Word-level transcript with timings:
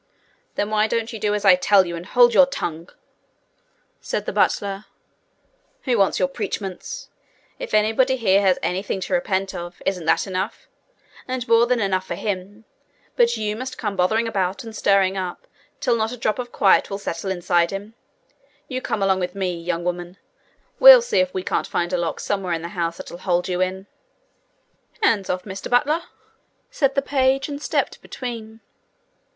'Then 0.55 0.71
why 0.71 0.87
don't 0.87 1.13
you 1.13 1.19
do 1.19 1.35
as 1.35 1.45
I 1.45 1.53
tell 1.53 1.85
you, 1.85 1.95
and 1.95 2.07
hold 2.07 2.33
your 2.33 2.47
tongue?' 2.47 2.89
said 3.99 4.25
the 4.25 4.33
butler. 4.33 4.85
'Who 5.83 5.95
wants 5.99 6.17
your 6.17 6.27
preachments? 6.27 7.09
If 7.59 7.75
anybody 7.75 8.15
here 8.17 8.41
has 8.41 8.57
anything 8.63 8.99
to 9.01 9.13
repent 9.13 9.53
Of, 9.53 9.79
isn't 9.85 10.05
that 10.05 10.25
enough 10.25 10.67
and 11.27 11.47
more 11.47 11.67
than 11.67 11.79
enough 11.79 12.07
for 12.07 12.15
him 12.15 12.65
but 13.15 13.37
you 13.37 13.55
must 13.55 13.77
come 13.77 13.95
bothering 13.95 14.27
about, 14.27 14.63
and 14.63 14.75
stirring 14.75 15.17
up, 15.17 15.45
till 15.79 15.95
not 15.95 16.11
a 16.11 16.17
drop 16.17 16.39
of 16.39 16.51
quiet 16.51 16.89
will 16.89 16.97
settle 16.97 17.29
inside 17.29 17.69
him? 17.69 17.93
You 18.67 18.81
come 18.81 19.03
along 19.03 19.19
with 19.19 19.35
me, 19.35 19.53
young 19.55 19.83
woman; 19.83 20.17
we'll 20.79 21.03
see 21.03 21.19
if 21.19 21.31
we 21.31 21.43
can't 21.43 21.67
find 21.67 21.93
a 21.93 21.97
lock 21.97 22.19
somewhere 22.19 22.53
in 22.53 22.63
the 22.63 22.69
house 22.69 22.97
that'll 22.97 23.19
hold 23.19 23.47
you 23.47 23.61
in!' 23.61 23.85
'Hands 25.03 25.29
off, 25.29 25.43
Mr 25.43 25.69
Butler!' 25.69 26.05
said 26.71 26.95
the 26.95 27.03
page, 27.03 27.47
and 27.47 27.61
stepped 27.61 28.01
between. 28.01 28.61